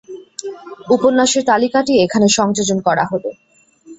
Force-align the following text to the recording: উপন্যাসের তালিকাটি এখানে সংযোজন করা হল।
উপন্যাসের 0.89 1.43
তালিকাটি 1.43 1.93
এখানে 2.05 2.27
সংযোজন 2.37 2.77
করা 2.87 3.03
হল। 3.11 3.23